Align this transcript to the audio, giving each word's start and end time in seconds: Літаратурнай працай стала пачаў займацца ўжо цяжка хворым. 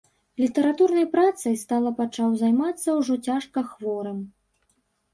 Літаратурнай 0.43 1.05
працай 1.15 1.59
стала 1.65 1.93
пачаў 2.01 2.29
займацца 2.41 2.99
ўжо 2.99 3.21
цяжка 3.31 3.59
хворым. 3.71 4.19